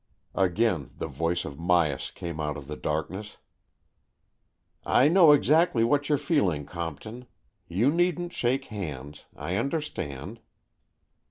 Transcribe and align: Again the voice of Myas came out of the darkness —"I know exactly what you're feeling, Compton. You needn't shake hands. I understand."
Again 0.33 0.89
the 0.97 1.05
voice 1.05 1.45
of 1.45 1.59
Myas 1.59 2.09
came 2.15 2.39
out 2.39 2.57
of 2.57 2.65
the 2.65 2.75
darkness 2.75 3.37
—"I 4.83 5.07
know 5.07 5.31
exactly 5.31 5.83
what 5.83 6.09
you're 6.09 6.17
feeling, 6.17 6.65
Compton. 6.65 7.27
You 7.67 7.91
needn't 7.91 8.33
shake 8.33 8.65
hands. 8.65 9.25
I 9.35 9.57
understand." 9.57 10.39